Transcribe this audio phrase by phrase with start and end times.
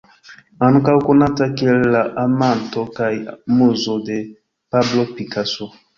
[0.67, 3.11] Ankaŭ konata kiel la amanto kaj
[3.61, 4.19] muzo de
[4.75, 5.71] Pablo Picasso.